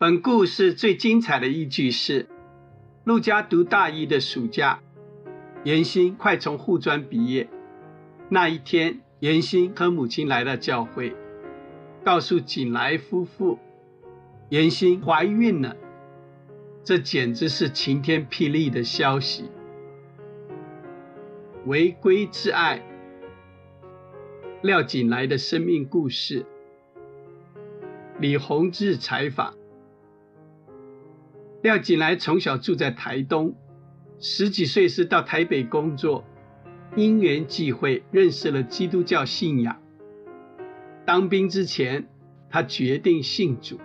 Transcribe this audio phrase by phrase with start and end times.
[0.00, 2.28] 本故事最精彩的一句是：
[3.02, 4.78] 陆家读大一的暑假，
[5.64, 7.48] 严欣快从护专毕业。
[8.28, 11.16] 那一天，严欣和母亲来到教会，
[12.04, 13.58] 告诉景来夫妇，
[14.50, 15.76] 严欣怀孕了。
[16.84, 19.50] 这简直是晴天霹雳的消息！
[21.66, 22.80] 违规之爱，
[24.62, 26.46] 廖锦来的生命故事，
[28.20, 29.57] 李洪志采访。
[31.60, 33.56] 廖锦来从小住在台东，
[34.20, 36.24] 十几岁时到台北工作，
[36.94, 39.76] 因缘际会认识了基督教信仰。
[41.04, 42.06] 当兵之前，
[42.48, 43.80] 他决定信主，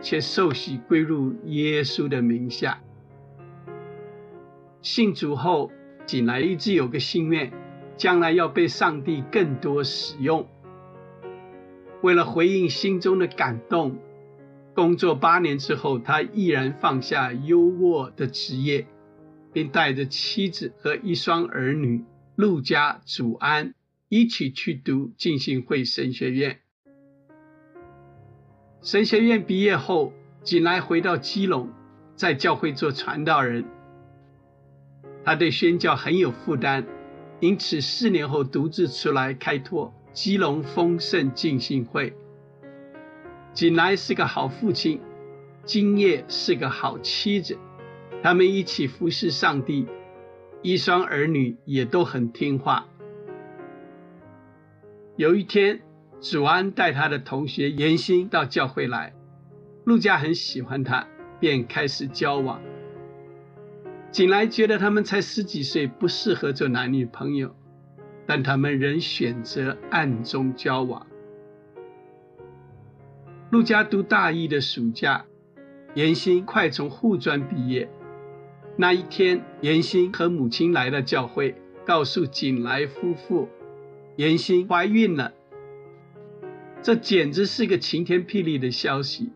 [0.00, 2.80] 却受洗归入耶稣的名下。
[4.82, 5.70] 信主后，
[6.06, 7.52] 锦来一直有个心愿，
[7.96, 10.48] 将来要被上帝更多使用。
[12.02, 13.98] 为了回应心中的感动。
[14.74, 18.86] 工作八年之后，他毅然放下优渥的职业，
[19.52, 23.74] 并带着妻子和一双儿女陆家祖安
[24.08, 26.58] 一起去读浸信会神学院。
[28.82, 31.70] 神学院毕业后，锦来回到基隆，
[32.16, 33.64] 在教会做传道人。
[35.24, 36.84] 他对宣教很有负担，
[37.38, 42.12] 因此四年后独自出来开拓基隆丰盛浸信会。
[43.54, 45.00] 景来是个好父亲，
[45.64, 47.56] 金叶是个好妻子，
[48.20, 49.86] 他们一起服侍上帝，
[50.60, 52.88] 一双儿女也都很听话。
[55.14, 55.82] 有一天，
[56.18, 59.14] 祖安带他的同学严欣到教会来，
[59.84, 61.06] 陆家很喜欢他，
[61.38, 62.60] 便开始交往。
[64.10, 67.54] 景来觉得他们才十几岁，不适合做男女朋友，
[68.26, 71.06] 但他们仍选择暗中交往。
[73.54, 75.26] 陆家读大一的暑假，
[75.94, 77.88] 严欣快从护专毕业。
[78.76, 81.54] 那一天，严欣和母亲来到教会，
[81.86, 83.48] 告诉景来夫妇，
[84.16, 85.32] 严欣怀孕了。
[86.82, 89.30] 这简直是个晴天霹雳的消息。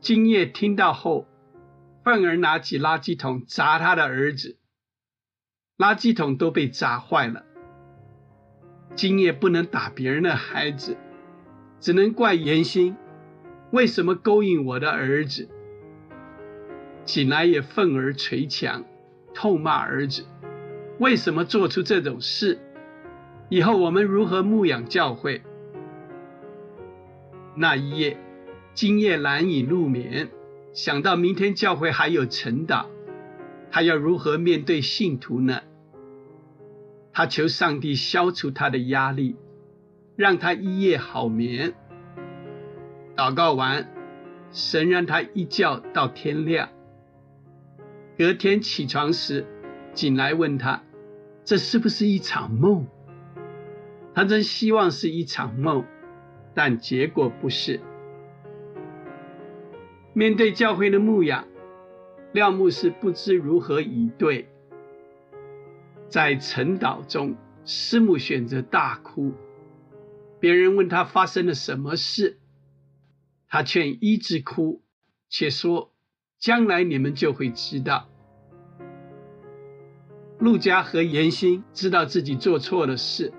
[0.00, 1.28] 金叶听到后，
[2.02, 4.56] 愤而拿起垃圾桶砸他的儿子，
[5.78, 7.44] 垃圾桶都被砸坏了。
[8.96, 10.96] 金叶不能打别人的孩子，
[11.78, 12.96] 只能怪严欣。
[13.70, 15.48] 为什么勾引我的儿子？
[17.04, 18.84] 锦来也愤而捶墙，
[19.34, 20.24] 痛骂儿子：
[20.98, 22.58] 为什么做出这种事？
[23.48, 25.42] 以后我们如何牧养教会？
[27.54, 28.16] 那一夜，
[28.74, 30.28] 今夜难以入眠，
[30.72, 32.86] 想到明天教会还有晨祷，
[33.70, 35.62] 他要如何面对信徒呢？
[37.12, 39.36] 他求上帝消除他的压力，
[40.16, 41.74] 让他一夜好眠。
[43.16, 43.88] 祷告完，
[44.52, 46.68] 神让他一觉到天亮。
[48.18, 49.46] 隔天起床时，
[49.94, 50.82] 锦来问他
[51.44, 52.86] ：“这是不是一场梦？”
[54.14, 55.84] 他真希望是一场梦，
[56.54, 57.80] 但结果不是。
[60.12, 61.46] 面对教会的牧养，
[62.32, 64.48] 廖牧师不知如何以对。
[66.08, 69.32] 在晨祷中，师母选择大哭。
[70.38, 72.38] 别人问他发生了什么事。
[73.48, 74.82] 他劝一直哭，
[75.28, 75.92] 且说
[76.38, 78.08] 将来你们就会知道。
[80.38, 83.32] 陆家和严欣知道自己做错了事，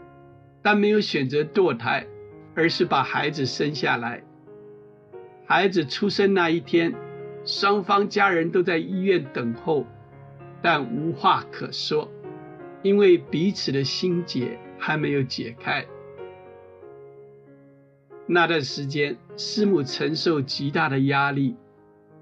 [0.63, 2.07] 但没有选择堕胎，
[2.55, 4.23] 而是把孩子生下来。
[5.45, 6.93] 孩子出生那一天，
[7.45, 9.85] 双方家人都在医院等候，
[10.61, 12.11] 但无话可说，
[12.81, 15.85] 因为彼此的心结还没有解开。
[18.29, 21.55] 那段时间，师母承受极大的压力，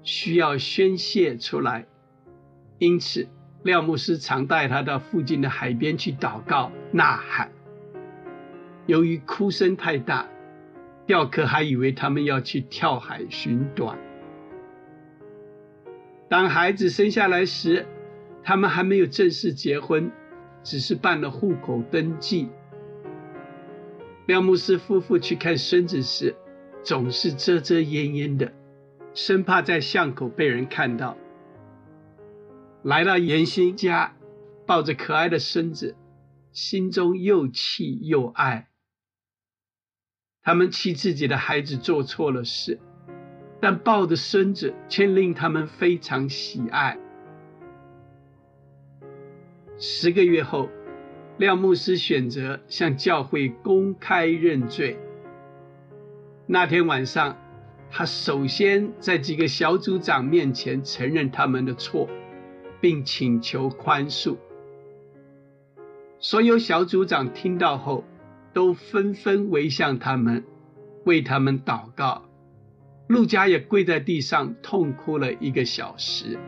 [0.04, 1.86] 需要宣泄出来，
[2.78, 3.26] 因此
[3.64, 7.50] 廖牧师常带他到附近的海边去祷告、呐喊。
[8.86, 10.28] 由于哭声太大，
[11.06, 13.98] 钓客还以为他们要去跳海寻短。
[16.28, 17.84] 当孩子生下来时，
[18.44, 20.12] 他们还没有正式结婚，
[20.62, 22.48] 只是办了户口登记。
[24.26, 26.34] 廖牧师夫妇去看孙子时，
[26.82, 28.52] 总是遮遮掩掩的，
[29.14, 31.16] 生怕在巷口被人看到。
[32.82, 34.16] 来到严欣家，
[34.66, 35.94] 抱着可爱的孙子，
[36.50, 38.68] 心中又气又爱。
[40.42, 42.80] 他们气自己的孩子做错了事，
[43.60, 46.98] 但抱着孙子却令他们非常喜爱。
[49.78, 50.68] 十个月后。
[51.38, 54.98] 廖牧师选择向教会公开认罪。
[56.46, 57.36] 那天晚上，
[57.90, 62.08] 他首先在几个小组长面前承认他们的错，
[62.80, 64.36] 并请求宽恕。
[66.18, 68.04] 所有小组长听到后，
[68.54, 70.42] 都纷纷围向他们，
[71.04, 72.22] 为他们祷告。
[73.08, 76.38] 陆家也跪在地上痛哭了一个小时。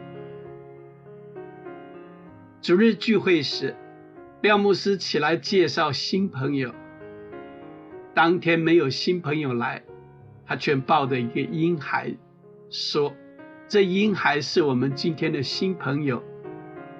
[2.62, 3.76] 主日聚会时，
[4.40, 6.73] 廖牧师起来介绍新朋友。
[8.14, 9.82] 当天没有新朋友来，
[10.46, 12.17] 他却抱着一个婴孩，
[12.70, 13.12] 说
[13.67, 16.23] ：“这婴孩是我们今天的新朋友，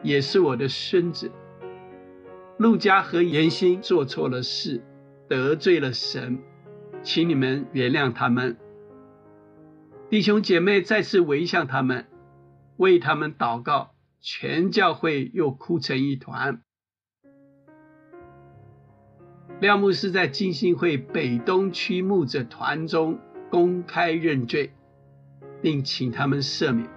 [0.03, 1.31] 也是我的孙子。”
[2.59, 4.83] 陆家和严心做错了事，
[5.29, 6.41] 得罪了神，
[7.05, 8.57] 请你们原谅他们。
[10.11, 12.07] 弟兄姐妹再次围向他们，
[12.79, 16.63] 为他们祷告，全教会又哭成一团。
[19.61, 23.19] 廖牧师在金星会北东区牧者团中
[23.51, 24.71] 公开认罪，
[25.61, 26.89] 并请他们赦免。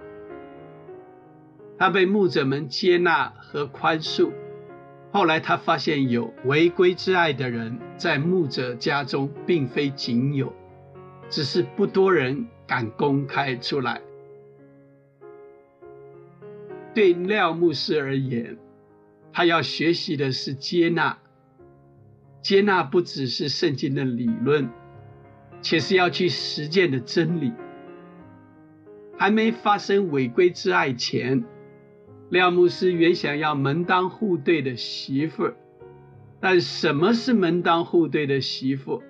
[1.76, 4.30] 他被牧者们接纳和宽恕。
[5.10, 10.52] 后来他发现有违规之爱的人在牧者家中，并非仅有，
[11.28, 14.00] 只是不多人敢公开出来。
[16.94, 18.56] 对廖牧师而言，
[19.32, 21.18] 他要学习的是接纳。
[22.42, 24.68] 接纳不只是圣经的理论，
[25.62, 27.52] 且是要去实践的真理。
[29.16, 31.44] 还没发生违规之爱前，
[32.30, 35.52] 廖牧师原想要门当户对的媳妇，
[36.40, 39.02] 但什么是门当户对的媳妇？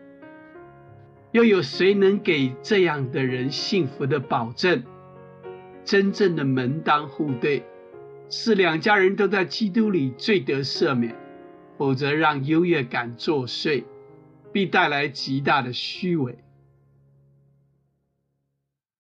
[1.31, 4.83] 又有谁能给这样的人幸福的保证？
[5.85, 7.65] 真正的门当户对，
[8.29, 11.17] 是两家人都在基督里最得赦免。
[11.77, 13.85] 否则，让优越感作祟，
[14.53, 16.39] 必带来极大的虚伪。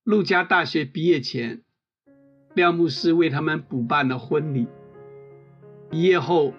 [0.04, 1.62] 陆家大学毕业前，
[2.54, 4.66] 廖牧师为他们补办了婚礼。
[5.90, 6.54] 毕业后，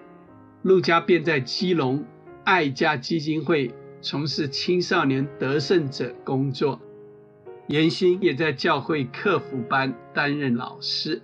[0.62, 2.04] 陆家便在基隆
[2.44, 6.80] 爱家基金会从事青少年得胜者工作。
[7.66, 11.22] 严心也在教会客服班担任老师。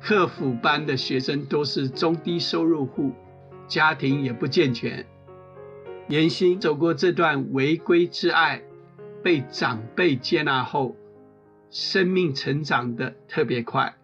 [0.00, 3.12] 客服班的学生都是中低收入户。
[3.70, 5.06] 家庭也不健全，
[6.08, 8.62] 严心走过这段违规之爱，
[9.22, 10.96] 被长辈接纳后，
[11.70, 13.94] 生命成长的特别快。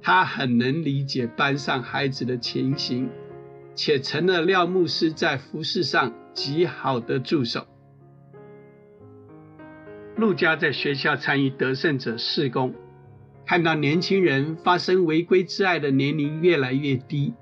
[0.00, 3.10] 他很能理解班上孩子的情形，
[3.74, 7.66] 且成了廖牧师在服饰上极好的助手。
[10.14, 12.72] 陆家在学校参与得胜者事工，
[13.44, 17.34] 看到年轻人发生违规之爱的年龄越来越低。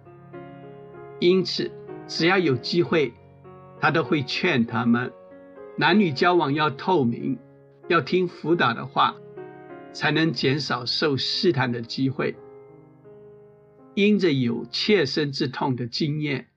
[1.20, 1.70] 因此，
[2.06, 3.12] 只要有机会，
[3.80, 5.12] 他都会劝他们：
[5.76, 7.38] 男女交往要透明，
[7.88, 9.14] 要听辅导的话，
[9.92, 12.36] 才能减少受试探的机会。
[13.94, 16.48] 因着有切身之痛的经验，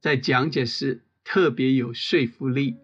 [0.00, 2.76] 在讲解时特别有说服力。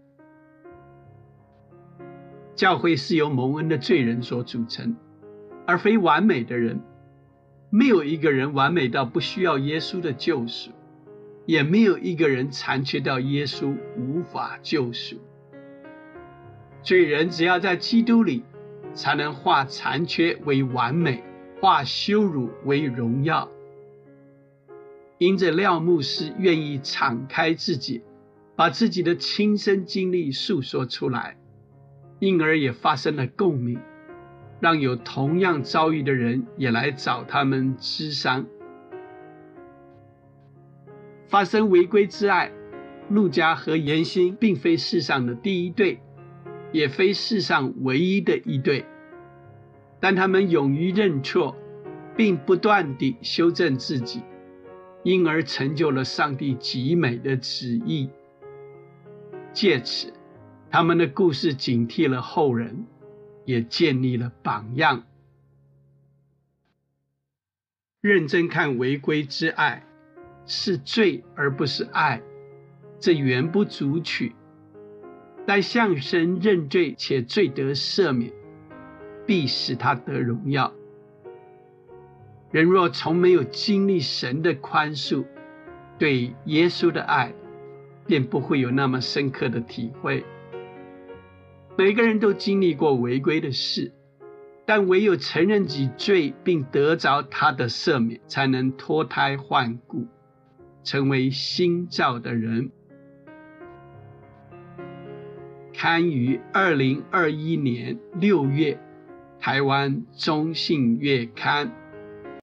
[2.57, 4.97] 教会是由蒙恩的罪人所组成，
[5.67, 6.81] 而非完美的人。
[7.71, 10.73] 没有一个人完美到不需要耶稣的救赎。
[11.47, 15.17] 也没有一个人残缺到耶稣无法救赎。
[16.83, 18.43] 罪人只要在基督里，
[18.95, 21.23] 才能化残缺为完美，
[21.61, 23.49] 化羞辱为荣耀。
[25.19, 28.03] 因着廖牧师愿意敞开自己，
[28.57, 31.37] 把自己的亲身经历诉说出来，
[32.19, 33.79] 因而也发生了共鸣，
[34.59, 38.47] 让有同样遭遇的人也来找他们咨商。
[41.33, 42.53] 发生违规之爱，
[43.09, 45.99] 陆家和严心并非世上的第一对，
[46.73, 48.85] 也非世上唯一的一对，
[49.99, 51.57] 但他们勇于认错，
[52.15, 54.21] 并不断地修正自己，
[55.05, 58.11] 因而成就了上帝极美的旨意。
[59.55, 60.13] 借此，
[60.71, 62.85] 他们的故事警惕了后人，
[63.47, 65.05] 也建立了榜样。
[68.03, 69.87] 认真看违规之爱。
[70.47, 72.23] 是罪而不是爱，
[72.99, 74.35] 这原不足取。
[75.47, 78.33] 但向神认罪且罪得赦免，
[79.27, 80.73] 必使他得荣耀。
[82.51, 85.25] 人若从没有经历神的宽恕，
[85.99, 87.35] 对耶稣的爱，
[88.07, 90.25] 便不会有那么深刻的体会。
[91.77, 93.93] 每个人都经历过违规的事，
[94.67, 100.07] 但唯有承认己罪，并得着他的赦免，才能脱胎换骨。
[100.85, 102.71] 成为新造的人，
[105.73, 108.75] 刊于二零二一年六月
[109.41, 111.69] 《台湾中信月刊》。